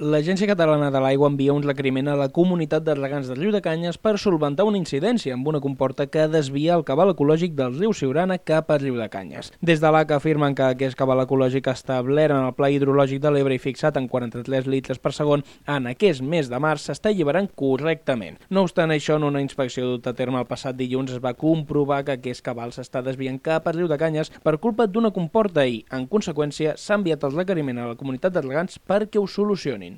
l'Agència 0.00 0.46
Catalana 0.48 0.86
de 0.88 1.00
l'Aigua 1.02 1.28
envia 1.28 1.52
un 1.52 1.60
requeriment 1.60 2.06
a 2.08 2.14
la 2.16 2.30
comunitat 2.32 2.86
de 2.86 2.94
regants 2.96 3.26
del 3.28 3.36
riu 3.36 3.50
de 3.52 3.60
Canyes 3.60 3.98
per 4.00 4.14
solventar 4.16 4.64
una 4.64 4.78
incidència 4.80 5.34
amb 5.36 5.48
una 5.50 5.60
comporta 5.60 6.06
que 6.08 6.22
desvia 6.32 6.78
el 6.78 6.86
cabal 6.88 7.12
ecològic 7.12 7.52
del 7.58 7.74
riu 7.76 7.92
Siurana 7.92 8.38
cap 8.38 8.70
al 8.72 8.80
riu 8.80 8.96
de 8.96 9.10
Canyes. 9.12 9.50
Des 9.60 9.82
de 9.82 9.90
l'ACA 9.92 10.16
afirmen 10.16 10.56
que 10.56 10.64
aquest 10.64 10.96
cabal 10.96 11.20
ecològic 11.26 11.68
establert 11.68 12.32
en 12.32 12.46
el 12.46 12.54
Pla 12.56 12.70
Hidrològic 12.72 13.20
de 13.20 13.34
l'Ebre 13.34 13.58
i 13.58 13.60
fixat 13.60 13.98
en 14.00 14.06
43 14.08 14.70
litres 14.72 15.02
per 15.04 15.12
segon 15.12 15.44
en 15.68 15.90
aquest 15.92 16.24
mes 16.24 16.48
de 16.48 16.62
març 16.64 16.88
s'està 16.88 17.12
alliberant 17.12 17.50
correctament. 17.52 18.40
No 18.48 18.64
obstant 18.64 18.96
això, 18.96 19.20
en 19.20 19.28
una 19.28 19.44
inspecció 19.44 19.84
duta 19.84 20.14
a 20.14 20.16
terme 20.16 20.40
el 20.40 20.48
passat 20.48 20.80
dilluns 20.80 21.12
es 21.12 21.20
va 21.20 21.36
comprovar 21.36 22.06
que 22.06 22.16
aquest 22.16 22.40
cabal 22.46 22.72
s'està 22.72 23.04
desviant 23.04 23.36
cap 23.36 23.68
al 23.68 23.76
riu 23.76 23.92
de 23.92 24.00
Canyes 24.00 24.32
per 24.40 24.56
culpa 24.64 24.88
d'una 24.88 25.12
comporta 25.12 25.68
i, 25.68 25.84
en 25.92 26.08
conseqüència, 26.08 26.78
s'ha 26.80 26.96
enviat 26.96 27.28
el 27.28 27.36
requeriment 27.36 27.84
a 27.84 27.92
la 27.92 28.00
comunitat 28.00 28.32
de 28.32 28.48
regants 28.48 28.80
perquè 28.80 29.20
ho 29.20 29.28
solucionin. 29.28 29.89